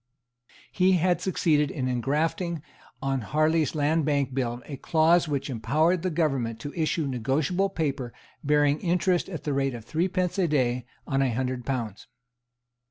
[0.71, 2.63] He had succeeded in engrafting
[3.03, 8.11] on Harley's Land Bank Bill a clause which empowered the government to issue negotiable paper
[8.43, 12.07] bearing interest at the rate of threepence a day on a hundred pounds.